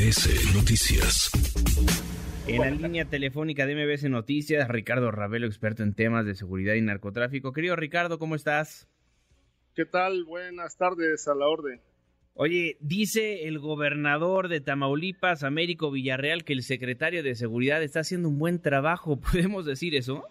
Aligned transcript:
MBS 0.00 0.54
Noticias. 0.54 1.30
En 2.46 2.58
la 2.58 2.70
línea 2.70 3.04
telefónica 3.04 3.66
de 3.66 3.74
MBS 3.74 4.08
Noticias, 4.08 4.66
Ricardo 4.66 5.10
Ravelo, 5.10 5.46
experto 5.46 5.82
en 5.82 5.94
temas 5.94 6.24
de 6.24 6.34
seguridad 6.34 6.72
y 6.72 6.80
narcotráfico. 6.80 7.52
Querido 7.52 7.76
Ricardo, 7.76 8.18
¿cómo 8.18 8.34
estás? 8.34 8.88
¿Qué 9.74 9.84
tal? 9.84 10.24
Buenas 10.24 10.78
tardes, 10.78 11.28
a 11.28 11.34
la 11.34 11.48
orden. 11.48 11.82
Oye, 12.32 12.78
dice 12.80 13.46
el 13.46 13.58
gobernador 13.58 14.48
de 14.48 14.62
Tamaulipas, 14.62 15.42
Américo 15.42 15.90
Villarreal, 15.90 16.44
que 16.44 16.54
el 16.54 16.62
secretario 16.62 17.22
de 17.22 17.34
Seguridad 17.34 17.82
está 17.82 18.00
haciendo 18.00 18.30
un 18.30 18.38
buen 18.38 18.62
trabajo. 18.62 19.20
¿Podemos 19.32 19.66
decir 19.66 19.94
eso? 19.94 20.24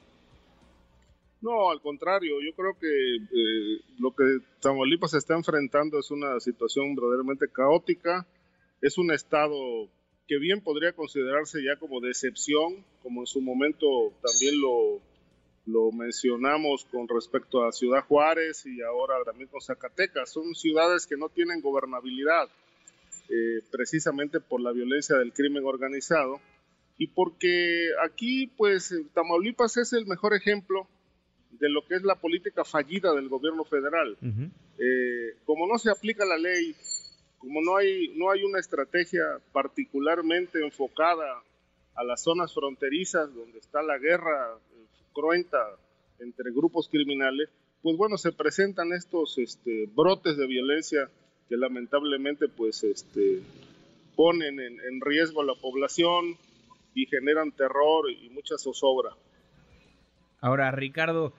No, 1.42 1.70
al 1.70 1.80
contrario, 1.80 2.42
yo 2.44 2.56
creo 2.56 2.76
que 2.80 2.88
eh, 2.88 3.82
lo 4.00 4.16
que 4.16 4.24
Tamaulipas 4.62 5.14
está 5.14 5.36
enfrentando 5.36 6.00
es 6.00 6.10
una 6.10 6.40
situación 6.40 6.96
verdaderamente 6.96 7.48
caótica. 7.54 8.26
Es 8.82 8.98
un 8.98 9.12
estado 9.12 9.90
que 10.28 10.38
bien 10.38 10.62
podría 10.62 10.94
considerarse 10.94 11.64
ya 11.64 11.78
como 11.80 12.00
de 12.02 12.10
excepción, 12.10 12.86
como 13.02 13.22
en 13.22 13.28
su 13.28 13.42
momento 13.42 14.14
también 14.22 14.62
lo, 14.62 15.02
lo 15.66 15.92
mencionamos 15.92 16.86
con 16.86 17.08
respecto 17.08 17.64
a 17.64 17.72
Ciudad 17.72 18.06
Juárez 18.06 18.66
y 18.66 18.82
ahora 18.82 19.16
también 19.26 19.50
con 19.50 19.62
Zacatecas. 19.62 20.32
Son 20.32 20.54
ciudades 20.56 21.08
que 21.08 21.18
no 21.18 21.30
tienen 21.30 21.62
gobernabilidad, 21.62 22.48
eh, 23.30 23.64
precisamente 23.72 24.40
por 24.40 24.62
la 24.62 24.72
violencia 24.72 25.18
del 25.18 25.34
crimen 25.34 25.66
organizado 25.66 26.40
y 27.00 27.08
porque 27.08 27.90
aquí, 28.04 28.48
pues, 28.58 28.94
Tamaulipas 29.14 29.78
es 29.78 29.94
el 29.94 30.06
mejor 30.06 30.34
ejemplo 30.34 30.86
de 31.52 31.70
lo 31.70 31.86
que 31.88 31.96
es 31.96 32.04
la 32.04 32.16
política 32.16 32.66
fallida 32.66 33.14
del 33.14 33.30
gobierno 33.30 33.64
federal. 33.64 34.18
Eh, 34.78 35.38
como 35.46 35.66
no 35.66 35.80
se 35.80 35.90
aplica 35.90 36.26
la 36.26 36.38
ley, 36.38 36.76
como 37.40 37.62
no 37.62 37.78
hay, 37.78 38.10
no 38.16 38.30
hay 38.32 38.44
una 38.44 38.60
estrategia 38.60 39.24
particularmente 39.52 40.64
enfocada 40.64 41.42
a 41.96 42.04
las 42.04 42.22
zonas 42.22 42.54
fronterizas 42.54 43.34
donde 43.34 43.60
está 43.60 43.82
la 43.82 43.98
guerra 43.98 44.56
eh, 44.56 44.86
cruenta 45.14 45.58
entre 46.20 46.52
grupos 46.52 46.90
criminales, 46.90 47.50
pues 47.82 47.98
bueno, 47.98 48.18
se 48.18 48.32
presentan 48.32 48.92
estos 48.94 49.38
este, 49.38 49.90
brotes 49.96 50.38
de 50.38 50.48
violencia 50.48 51.10
que 51.48 51.58
lamentablemente 51.58 52.48
pues 52.50 52.84
este, 52.84 53.42
ponen 54.16 54.60
en, 54.60 54.80
en 54.80 55.02
riesgo 55.02 55.42
a 55.42 55.46
la 55.46 55.56
población 55.56 56.38
y 56.94 57.06
generan 57.06 57.52
terror 57.52 58.12
y 58.12 58.30
mucha 58.30 58.58
zozobra. 58.58 59.12
Ahora, 60.42 60.72
Ricardo, 60.72 61.34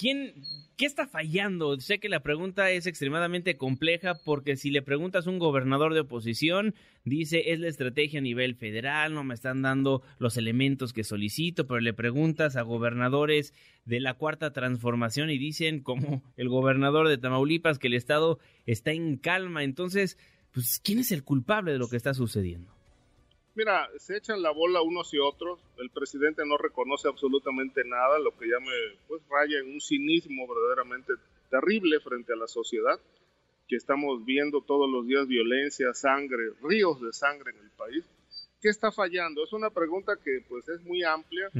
¿quién, 0.00 0.32
¿qué 0.78 0.86
está 0.86 1.06
fallando? 1.06 1.78
Sé 1.78 2.00
que 2.00 2.08
la 2.08 2.22
pregunta 2.22 2.70
es 2.70 2.86
extremadamente 2.86 3.58
compleja 3.58 4.14
porque 4.24 4.56
si 4.56 4.70
le 4.70 4.80
preguntas 4.80 5.26
a 5.26 5.30
un 5.30 5.38
gobernador 5.38 5.92
de 5.92 6.00
oposición, 6.00 6.74
dice 7.04 7.52
es 7.52 7.60
la 7.60 7.68
estrategia 7.68 8.18
a 8.18 8.22
nivel 8.22 8.54
federal, 8.54 9.12
no 9.12 9.22
me 9.22 9.34
están 9.34 9.60
dando 9.60 10.02
los 10.18 10.38
elementos 10.38 10.94
que 10.94 11.04
solicito, 11.04 11.66
pero 11.66 11.80
le 11.80 11.92
preguntas 11.92 12.56
a 12.56 12.62
gobernadores 12.62 13.52
de 13.84 14.00
la 14.00 14.14
cuarta 14.14 14.54
transformación 14.54 15.28
y 15.28 15.36
dicen 15.36 15.80
como 15.82 16.22
el 16.38 16.48
gobernador 16.48 17.06
de 17.06 17.18
Tamaulipas 17.18 17.78
que 17.78 17.88
el 17.88 17.94
Estado 17.94 18.38
está 18.64 18.92
en 18.92 19.18
calma. 19.18 19.64
Entonces, 19.64 20.16
pues, 20.52 20.80
¿quién 20.82 20.98
es 20.98 21.12
el 21.12 21.24
culpable 21.24 21.72
de 21.72 21.78
lo 21.78 21.88
que 21.88 21.98
está 21.98 22.14
sucediendo? 22.14 22.79
Mira, 23.60 23.90
se 23.98 24.16
echan 24.16 24.40
la 24.40 24.52
bola 24.52 24.80
unos 24.80 25.12
y 25.12 25.18
otros. 25.18 25.60
El 25.76 25.90
presidente 25.90 26.46
no 26.46 26.56
reconoce 26.56 27.08
absolutamente 27.08 27.82
nada, 27.84 28.18
lo 28.18 28.34
que 28.38 28.48
ya 28.48 28.58
me 28.58 28.72
pues, 29.06 29.20
raya 29.28 29.58
en 29.58 29.74
un 29.74 29.82
cinismo 29.82 30.48
verdaderamente 30.48 31.12
terrible 31.50 32.00
frente 32.00 32.32
a 32.32 32.36
la 32.36 32.48
sociedad, 32.48 32.98
que 33.68 33.76
estamos 33.76 34.24
viendo 34.24 34.62
todos 34.62 34.90
los 34.90 35.06
días 35.06 35.28
violencia, 35.28 35.92
sangre, 35.92 36.52
ríos 36.62 37.02
de 37.02 37.12
sangre 37.12 37.50
en 37.50 37.58
el 37.58 37.70
país. 37.72 38.02
¿Qué 38.62 38.70
está 38.70 38.90
fallando? 38.90 39.44
Es 39.44 39.52
una 39.52 39.68
pregunta 39.68 40.16
que 40.16 40.42
pues 40.48 40.66
es 40.70 40.80
muy 40.84 41.02
amplia, 41.02 41.50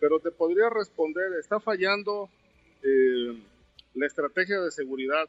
pero 0.00 0.18
te 0.18 0.32
podría 0.32 0.70
responder, 0.70 1.34
está 1.38 1.60
fallando 1.60 2.30
eh, 2.82 3.40
la 3.94 4.06
estrategia 4.06 4.60
de 4.60 4.72
seguridad, 4.72 5.28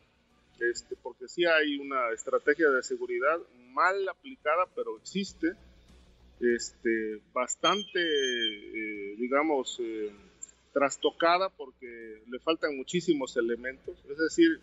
este, 0.59 0.95
porque 1.03 1.27
sí 1.27 1.45
hay 1.45 1.77
una 1.77 2.09
estrategia 2.13 2.71
de 2.71 2.81
seguridad 2.81 3.37
mal 3.73 4.09
aplicada, 4.09 4.65
pero 4.73 4.97
existe 4.97 5.55
este, 6.43 7.21
bastante, 7.33 7.99
eh, 7.99 9.15
digamos, 9.17 9.79
eh, 9.81 10.11
trastocada 10.73 11.49
porque 11.49 12.23
le 12.27 12.39
faltan 12.39 12.75
muchísimos 12.75 13.37
elementos. 13.37 13.97
Es 14.09 14.17
decir, 14.17 14.59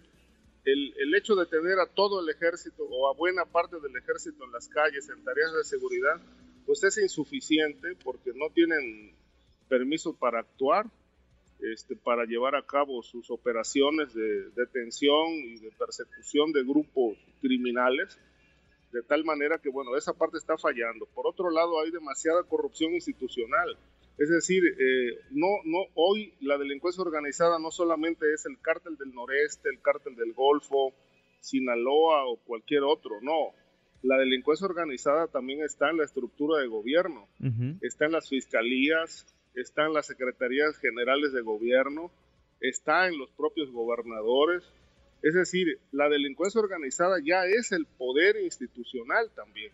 el, 0.65 1.15
hecho 1.15 1.35
de 1.35 1.47
tener 1.47 1.79
a 1.79 1.87
todo 1.87 2.21
el 2.21 2.29
ejército 2.29 2.85
o 2.85 3.09
a 3.09 3.15
buena 3.15 3.45
parte 3.45 3.77
del 3.81 3.97
ejército 3.97 4.45
en 4.45 4.53
las 4.53 4.69
calles 4.69 5.09
en 5.09 5.25
tareas 5.25 5.53
de 5.55 5.65
seguridad, 5.65 6.21
pues 6.67 6.85
es 6.85 6.99
insuficiente 6.99 7.97
porque 8.05 8.33
no 8.35 8.51
tienen 8.51 9.15
permiso 9.69 10.15
para 10.15 10.41
actuar, 10.41 10.87
este, 11.61 11.97
para 11.97 12.25
llevar 12.25 12.55
a 12.57 12.67
cabo 12.67 13.03
sus 13.03 13.31
operaciones 13.31 14.15
de 14.15 14.51
detención 14.51 15.33
y 15.33 15.59
de 15.59 15.71
persecución 15.79 16.53
de 16.53 16.63
grupos 16.63 17.17
criminales 17.41 18.19
de 18.93 19.03
tal 19.03 19.25
manera 19.25 19.59
que, 19.59 19.71
bueno, 19.71 19.97
esa 19.97 20.13
parte 20.13 20.39
está 20.39 20.57
fallando. 20.59 21.07
Por 21.07 21.27
otro 21.27 21.51
lado, 21.51 21.81
hay 21.81 21.91
demasiada 21.91 22.43
corrupción 22.45 22.93
institucional. 22.95 23.77
Es 24.19 24.29
decir, 24.29 24.63
eh, 24.65 25.19
no, 25.31 25.47
no, 25.65 25.79
hoy 25.95 26.35
la 26.41 26.59
delincuencia 26.59 27.03
organizada 27.03 27.59
no 27.59 27.71
solamente 27.71 28.33
es 28.35 28.45
el 28.47 28.61
cártel 28.61 28.97
del 28.97 29.15
noreste, 29.15 29.71
el 29.71 29.81
cártel 29.81 30.15
del 30.15 30.35
Golfo, 30.35 30.93
Sinaloa 31.41 32.27
o 32.27 32.37
cualquier 32.37 32.83
otro, 32.83 33.21
no. 33.23 33.55
La 34.03 34.19
delincuencia 34.19 34.67
organizada 34.67 35.27
también 35.27 35.63
está 35.63 35.91
en 35.91 35.99
la 35.99 36.05
estructura 36.05 36.61
de 36.61 36.69
gobierno, 36.69 37.29
está 37.83 38.07
en 38.07 38.13
las 38.13 38.29
fiscalías, 38.29 39.27
está 39.55 39.87
en 39.87 39.93
las 39.93 40.07
secretarías 40.07 40.79
generales 40.79 41.33
de 41.33 41.43
gobierno, 41.43 42.11
está 42.61 43.09
en 43.09 43.19
los 43.19 43.31
propios 43.33 43.71
gobernadores, 43.71 44.65
es 45.23 45.35
decir, 45.35 45.79
la 45.93 46.09
delincuencia 46.09 46.61
organizada 46.61 47.19
ya 47.23 47.45
es 47.45 47.73
el 47.73 47.87
poder 47.87 48.37
institucional 48.43 49.31
también. 49.35 49.73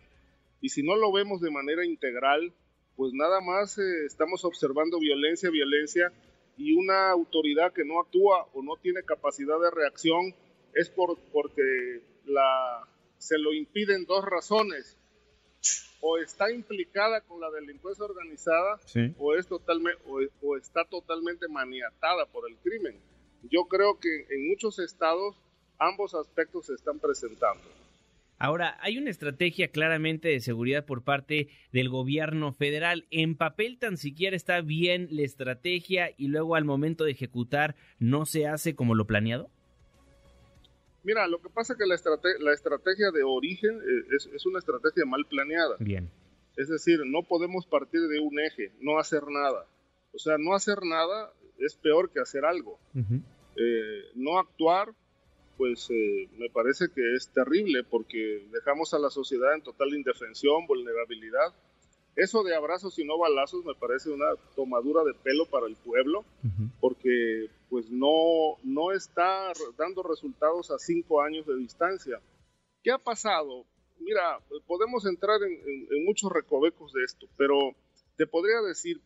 Y 0.61 0.69
si 0.69 0.83
no 0.83 0.95
lo 0.95 1.11
vemos 1.11 1.41
de 1.41 1.51
manera 1.51 1.85
integral, 1.85 2.53
pues 2.95 3.13
nada 3.13 3.39
más 3.39 3.77
eh, 3.77 4.05
estamos 4.05 4.43
observando 4.43 4.99
violencia, 4.99 5.49
violencia 5.49 6.11
y 6.57 6.73
una 6.73 7.11
autoridad 7.11 7.71
que 7.71 7.85
no 7.85 7.99
actúa 7.99 8.47
o 8.53 8.63
no 8.63 8.75
tiene 8.81 9.03
capacidad 9.03 9.59
de 9.61 9.71
reacción 9.71 10.33
es 10.73 10.89
por, 10.89 11.17
porque 11.31 12.01
la, 12.25 12.85
se 13.17 13.37
lo 13.37 13.53
impiden 13.53 14.05
dos 14.05 14.25
razones. 14.25 14.97
O 15.99 16.17
está 16.19 16.51
implicada 16.51 17.21
con 17.21 17.41
la 17.41 17.49
delincuencia 17.49 18.05
organizada 18.05 18.79
o, 19.17 19.35
es 19.35 19.47
totalmente, 19.47 19.99
o 20.41 20.55
está 20.55 20.85
totalmente 20.85 21.47
maniatada 21.47 22.25
por 22.27 22.47
el 22.49 22.55
crimen 22.57 22.95
yo 23.43 23.65
creo 23.65 23.99
que 23.99 24.25
en 24.29 24.49
muchos 24.49 24.79
estados 24.79 25.35
ambos 25.79 26.13
aspectos 26.15 26.67
se 26.67 26.73
están 26.73 26.99
presentando. 26.99 27.63
Ahora, 28.39 28.77
hay 28.81 28.99
una 28.99 29.09
estrategia 29.09 29.69
claramente 29.69 30.27
de 30.27 30.39
seguridad 30.39 30.85
por 30.85 31.03
parte 31.03 31.49
del 31.71 31.89
gobierno 31.89 32.53
federal. 32.53 33.07
En 33.09 33.35
papel 33.35 33.79
tan 33.79 33.97
siquiera 33.97 34.35
está 34.35 34.61
bien 34.61 35.07
la 35.09 35.23
estrategia 35.23 36.11
y 36.17 36.27
luego 36.27 36.55
al 36.55 36.63
momento 36.63 37.03
de 37.03 37.11
ejecutar 37.11 37.75
no 37.97 38.27
se 38.27 38.47
hace 38.47 38.75
como 38.75 38.93
lo 38.93 39.07
planeado. 39.07 39.49
Mira, 41.03 41.25
lo 41.27 41.41
que 41.41 41.49
pasa 41.49 41.73
es 41.73 41.79
que 41.79 41.87
la, 41.87 41.95
la 42.39 42.53
estrategia 42.53 43.09
de 43.11 43.23
origen 43.23 43.75
eh, 43.75 44.15
es, 44.15 44.27
es, 44.27 44.45
una 44.45 44.59
estrategia 44.59 45.05
mal 45.05 45.25
planeada. 45.25 45.75
Bien. 45.79 46.11
Es 46.57 46.67
decir, 46.67 46.99
no 47.05 47.23
podemos 47.23 47.65
partir 47.65 48.01
de 48.01 48.19
un 48.19 48.39
eje, 48.39 48.71
no 48.81 48.99
hacer 48.99 49.23
nada. 49.27 49.65
O 50.13 50.19
sea, 50.19 50.37
no 50.37 50.53
hacer 50.53 50.79
nada 50.83 51.31
es 51.59 51.75
peor 51.75 52.09
que 52.11 52.19
hacer 52.19 52.45
algo. 52.45 52.79
eh, 53.55 54.01
no 54.15 54.37
actuar, 54.37 54.93
pues 55.57 55.89
eh, 55.89 56.29
me 56.37 56.49
parece 56.49 56.85
que 56.93 57.15
es 57.15 57.29
terrible 57.29 57.83
porque 57.83 58.47
dejamos 58.51 58.93
a 58.93 58.99
la 58.99 59.09
sociedad 59.09 59.55
en 59.55 59.63
total 59.63 59.93
indefensión, 59.93 60.67
vulnerabilidad. 60.67 61.53
Eso 62.15 62.43
de 62.43 62.55
abrazos 62.55 62.97
y 62.97 63.05
no 63.05 63.17
balazos 63.17 63.63
me 63.63 63.75
parece 63.75 64.09
una 64.09 64.25
tomadura 64.55 65.03
de 65.03 65.13
pelo 65.13 65.45
para 65.45 65.67
el 65.67 65.75
pueblo, 65.75 66.25
porque 66.79 67.47
pues 67.69 67.91
no, 67.91 68.57
no 68.63 68.91
está 68.91 69.51
dando 69.77 70.01
resultados 70.01 70.71
a 70.71 70.79
cinco 70.79 71.21
años 71.21 71.45
de 71.45 71.55
distancia. 71.57 72.19
¿Qué 72.81 72.91
ha 72.91 72.97
pasado? 72.97 73.65
Mira, 73.99 74.39
podemos 74.65 75.05
entrar 75.05 75.43
en, 75.43 75.53
en, 75.53 75.87
en 75.91 76.05
muchos 76.05 76.31
recovecos 76.31 76.91
de 76.93 77.03
esto, 77.03 77.27
pero 77.37 77.75
te 78.15 78.25
podría 78.25 78.61
decir 78.61 78.99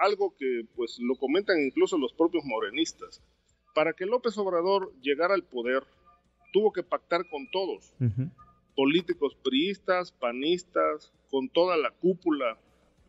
algo 0.00 0.34
que 0.36 0.66
pues 0.74 0.98
lo 0.98 1.16
comentan 1.16 1.60
incluso 1.60 1.98
los 1.98 2.12
propios 2.12 2.44
morenistas. 2.44 3.22
Para 3.74 3.92
que 3.92 4.06
López 4.06 4.36
Obrador 4.38 4.92
llegara 5.00 5.34
al 5.34 5.44
poder, 5.44 5.84
tuvo 6.52 6.72
que 6.72 6.82
pactar 6.82 7.28
con 7.28 7.50
todos, 7.50 7.92
uh 8.00 8.04
-huh. 8.04 8.30
políticos 8.74 9.36
priistas, 9.42 10.12
panistas, 10.12 11.12
con 11.30 11.48
toda 11.48 11.76
la 11.76 11.90
cúpula 11.92 12.58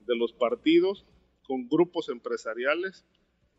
de 0.06 0.16
los 0.16 0.34
partidos, 0.34 1.06
con 1.48 1.68
grupos 1.68 2.10
empresariales. 2.10 3.06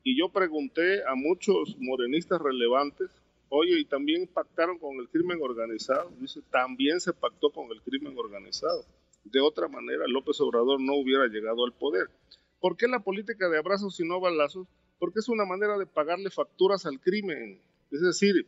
Y 0.05 0.19
yo 0.19 0.31
pregunté 0.31 1.05
a 1.05 1.15
muchos 1.15 1.77
morenistas 1.79 2.41
relevantes, 2.41 3.11
oye, 3.49 3.79
¿y 3.79 3.85
también 3.85 4.27
pactaron 4.27 4.79
con 4.79 4.97
el 4.97 5.09
crimen 5.09 5.39
organizado? 5.43 6.11
Dice, 6.19 6.41
también 6.51 7.01
se 7.01 7.13
pactó 7.13 7.51
con 7.51 7.71
el 7.71 7.81
crimen 7.83 8.17
organizado. 8.17 8.85
De 9.25 9.41
otra 9.41 9.69
manera, 9.69 10.05
López 10.09 10.41
Obrador 10.41 10.81
no 10.81 10.95
hubiera 10.95 11.27
llegado 11.27 11.65
al 11.65 11.73
poder. 11.73 12.09
¿Por 12.63 12.77
qué 12.77 12.87
la 12.87 13.01
política 13.01 13.49
de 13.49 13.59
abrazos 13.59 13.99
y 13.99 14.07
no 14.07 14.21
balazos? 14.21 14.69
Porque 15.01 15.19
es 15.19 15.29
una 15.29 15.45
manera 15.45 15.77
de 15.77 15.85
pagarle 15.85 16.31
facturas 16.31 16.87
al 16.87 17.01
crimen. 17.01 17.61
Es 17.91 18.01
decir, 18.01 18.47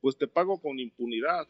pues 0.00 0.16
te 0.16 0.26
pago 0.26 0.58
con 0.62 0.80
impunidad. 0.80 1.46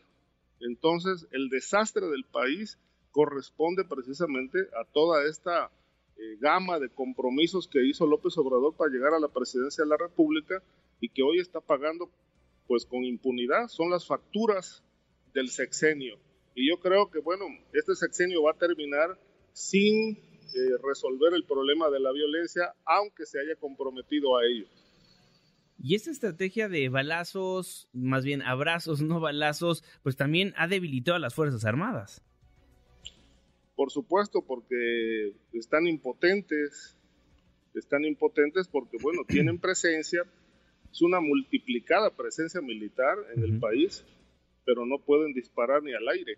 Entonces, 0.59 1.29
el 1.31 1.49
desastre 1.49 2.09
del 2.09 2.25
país 2.25 2.81
corresponde 3.13 3.85
precisamente 3.85 4.59
a 4.81 4.85
toda 4.93 5.25
esta 5.25 5.71
eh, 6.17 6.37
gama 6.41 6.81
de 6.81 6.91
compromisos 6.91 7.69
que 7.69 7.87
hizo 7.87 8.09
López 8.09 8.37
Obrador 8.39 8.75
para 8.75 8.91
llegar 8.91 9.15
a 9.15 9.21
la 9.21 9.29
presidencia 9.29 9.85
de 9.85 9.91
la 9.91 9.97
República 9.97 10.61
y 11.01 11.11
que 11.11 11.23
hoy 11.23 11.39
está 11.39 11.61
pagando 11.61 12.11
pues 12.67 12.85
con 12.87 13.05
impunidad. 13.05 13.69
Son 13.69 13.89
las 13.89 14.05
facturas 14.05 14.83
del 15.33 15.49
sexenio. 15.49 16.19
Y 16.57 16.69
yo 16.69 16.81
creo 16.81 17.09
que, 17.09 17.21
bueno, 17.21 17.45
este 17.73 17.95
sexenio 17.95 18.43
va 18.43 18.51
a 18.51 18.59
terminar 18.59 19.17
sin 19.53 20.30
eh, 20.55 20.77
resolver 20.83 21.33
el 21.35 21.45
problema 21.45 21.91
de 21.91 22.01
la 22.01 22.13
violencia, 22.13 22.75
aunque 22.85 23.27
se 23.27 23.41
haya 23.41 23.57
comprometido 23.57 24.37
a 24.37 24.45
ello. 24.45 24.67
Y 25.83 25.95
esta 25.95 26.11
estrategia 26.11 26.69
de 26.69 26.89
balazos, 26.91 27.89
más 27.93 28.25
bien 28.25 28.43
abrazos, 28.43 29.01
no 29.03 29.21
balazos, 29.21 29.83
pues 30.03 30.17
también 30.17 30.53
ha 30.57 30.69
debilitado 30.69 31.17
a 31.17 31.21
las 31.21 31.35
Fuerzas 31.35 31.65
Armadas. 31.65 32.23
Por 33.77 33.91
supuesto, 33.91 34.43
porque 34.47 35.33
están 35.55 35.87
impotentes, 35.87 36.99
están 37.75 38.05
impotentes 38.05 38.69
porque, 38.69 38.99
bueno, 39.01 39.23
tienen 39.29 39.59
presencia, 39.59 40.23
es 40.91 41.03
una 41.03 41.21
multiplicada 41.21 42.11
presencia 42.11 42.61
militar 42.61 43.17
en 43.35 43.43
el 43.45 43.59
país, 43.59 44.05
pero 44.67 44.85
no 44.85 44.99
pueden 44.99 45.33
disparar 45.33 45.83
ni 45.83 45.95
al 45.95 46.07
aire. 46.09 46.37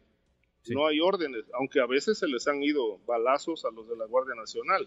No 0.69 0.87
hay 0.87 1.01
órdenes, 1.01 1.45
aunque 1.55 1.81
a 1.81 1.87
veces 1.87 2.19
se 2.19 2.29
les 2.29 2.47
han 2.47 2.63
ido 2.63 2.99
balazos 3.07 3.65
a 3.65 3.71
los 3.71 3.89
de 3.89 3.97
la 3.97 4.07
Guardia 4.07 4.35
Nacional, 4.35 4.87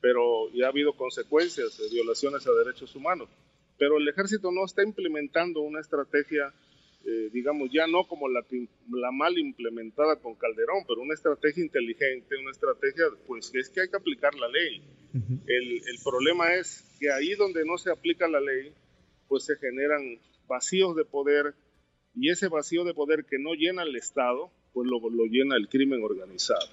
pero 0.00 0.50
ya 0.52 0.66
ha 0.66 0.68
habido 0.68 0.94
consecuencias 0.94 1.78
de 1.78 1.88
violaciones 1.88 2.46
a 2.46 2.52
derechos 2.52 2.94
humanos. 2.94 3.28
Pero 3.78 3.98
el 3.98 4.08
ejército 4.08 4.50
no 4.52 4.64
está 4.64 4.82
implementando 4.82 5.60
una 5.60 5.80
estrategia 5.80 6.52
eh, 7.08 7.30
digamos, 7.32 7.70
ya 7.72 7.86
no 7.86 8.02
como 8.08 8.28
la, 8.28 8.44
la 8.90 9.12
mal 9.12 9.38
implementada 9.38 10.16
con 10.16 10.34
Calderón, 10.34 10.82
pero 10.88 11.02
una 11.02 11.14
estrategia 11.14 11.62
inteligente, 11.62 12.34
una 12.36 12.50
estrategia, 12.50 13.04
pues 13.28 13.54
es 13.54 13.70
que 13.70 13.82
hay 13.82 13.88
que 13.88 13.96
aplicar 13.96 14.34
la 14.34 14.48
ley. 14.48 14.82
el, 15.46 15.72
el, 15.72 15.98
problema 16.02 16.54
es 16.54 16.84
que 16.98 17.12
ahí 17.12 17.34
donde 17.34 17.64
no 17.64 17.78
se 17.78 17.92
aplica 17.92 18.26
la 18.26 18.40
ley, 18.40 18.72
pues 19.28 19.44
se 19.44 19.54
generan 19.54 20.18
vacíos 20.48 20.96
de 20.96 21.04
poder 21.04 21.54
y 22.16 22.30
ese 22.30 22.48
vacío 22.48 22.82
de 22.82 22.92
poder 22.92 23.24
que 23.24 23.38
no 23.38 23.54
llena 23.54 23.84
el 23.84 23.94
Estado, 23.94 24.50
pues 24.76 24.90
lo, 24.90 25.00
lo 25.08 25.24
llena 25.24 25.56
el 25.56 25.70
crimen 25.70 26.04
organizado. 26.04 26.68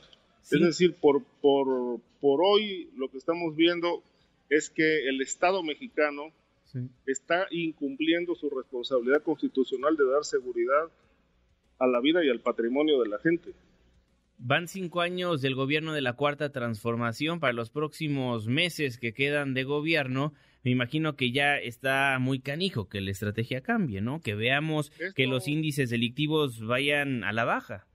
Es 0.51 0.59
decir, 0.59 0.93
por, 0.99 1.23
por, 1.41 2.01
por 2.19 2.41
hoy 2.43 2.89
lo 2.97 3.07
que 3.07 3.17
estamos 3.17 3.55
viendo 3.55 4.03
es 4.49 4.69
que 4.69 5.07
el 5.07 5.21
Estado 5.21 5.63
mexicano 5.63 6.33
está 7.05 7.47
incumpliendo 7.49 8.35
su 8.35 8.49
responsabilidad 8.49 9.23
constitucional 9.23 9.95
de 9.95 10.05
dar 10.05 10.25
seguridad 10.25 10.91
a 11.79 11.87
la 11.87 12.01
vida 12.01 12.25
y 12.25 12.29
al 12.29 12.41
patrimonio 12.41 12.99
de 13.01 13.07
la 13.07 13.19
gente. 13.19 13.53
Van 14.37 14.67
cinco 14.67 14.99
años 14.99 15.41
del 15.41 15.55
gobierno 15.55 15.93
de 15.93 16.01
la 16.01 16.17
Cuarta 16.17 16.51
Transformación. 16.51 17.39
Para 17.39 17.53
los 17.53 17.69
próximos 17.69 18.47
meses 18.47 18.97
que 18.97 19.13
quedan 19.13 19.53
de 19.53 19.63
gobierno, 19.63 20.33
me 20.65 20.71
imagino 20.71 21.15
que 21.15 21.31
ya 21.31 21.55
está 21.55 22.17
muy 22.19 22.39
canijo 22.39 22.89
que 22.89 22.99
la 22.99 23.11
estrategia 23.11 23.61
cambie, 23.61 24.01
¿no? 24.01 24.19
Que 24.19 24.35
veamos 24.35 24.91
que 25.15 25.25
los 25.25 25.47
índices 25.47 25.89
delictivos 25.89 26.59
vayan 26.65 27.23
a 27.23 27.31
la 27.31 27.45
baja. 27.45 27.87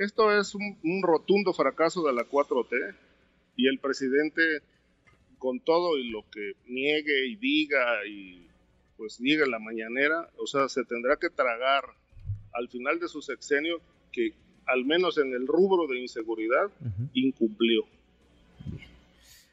Esto 0.00 0.34
es 0.34 0.54
un, 0.54 0.78
un 0.82 1.02
rotundo 1.02 1.52
fracaso 1.52 2.02
de 2.06 2.14
la 2.14 2.22
4T 2.22 2.94
y 3.54 3.68
el 3.68 3.78
presidente 3.80 4.40
con 5.36 5.60
todo 5.60 5.98
y 5.98 6.08
lo 6.08 6.24
que 6.30 6.54
niegue 6.68 7.26
y 7.26 7.36
diga 7.36 8.06
y 8.08 8.46
pues 8.96 9.18
diga 9.18 9.46
la 9.46 9.58
mañanera, 9.58 10.30
o 10.38 10.46
sea, 10.46 10.70
se 10.70 10.84
tendrá 10.84 11.16
que 11.16 11.28
tragar 11.28 11.84
al 12.54 12.70
final 12.70 12.98
de 12.98 13.08
su 13.08 13.20
sexenio 13.20 13.82
que 14.10 14.32
al 14.64 14.86
menos 14.86 15.18
en 15.18 15.34
el 15.34 15.46
rubro 15.46 15.86
de 15.86 16.00
inseguridad 16.00 16.70
incumplió. 17.12 17.82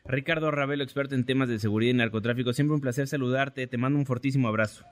Ricardo 0.05 0.49
Ravelo, 0.49 0.85
experto 0.85 1.13
en 1.13 1.25
temas 1.25 1.49
de 1.49 1.59
seguridad 1.59 1.91
y 1.91 1.97
narcotráfico, 1.97 2.53
siempre 2.53 2.75
un 2.75 2.81
placer 2.81 3.09
saludarte, 3.09 3.67
te 3.67 3.77
mando 3.77 3.99
un 3.99 4.05
fortísimo 4.05 4.47
abrazo. 4.47 4.85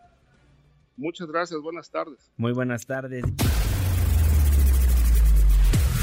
Muchas 0.97 1.29
gracias, 1.29 1.61
buenas 1.61 1.89
tardes. 1.89 2.29
Muy 2.35 2.51
buenas 2.51 2.85
tardes 2.85 3.23